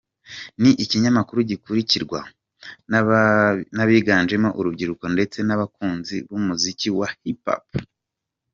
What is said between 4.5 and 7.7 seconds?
urubyiruko ndetse n’abakunzi b’umuziki wa Hip Hop.